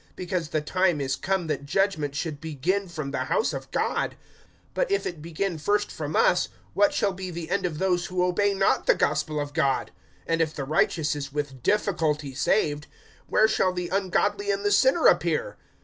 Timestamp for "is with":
11.15-11.61